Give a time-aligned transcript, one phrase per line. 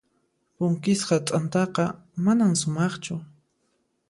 [0.55, 1.85] Punkisqa t'antaqa
[2.23, 3.15] manan sumaqchu.